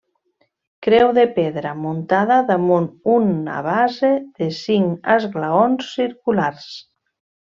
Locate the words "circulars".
5.99-6.71